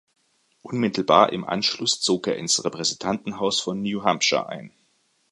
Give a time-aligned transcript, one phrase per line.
[0.63, 4.71] Unmittelbar im Anschluss zog er ins Repräsentantenhaus von New Hampshire ein.